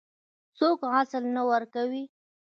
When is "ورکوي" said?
1.51-2.03